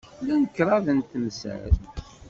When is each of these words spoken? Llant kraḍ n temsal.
Llant 0.21 0.53
kraḍ 0.57 0.85
n 0.91 0.99
temsal. 1.09 1.73